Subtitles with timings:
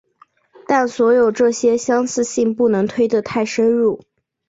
[0.67, 4.01] 但所有这些相似性不能推得太深入。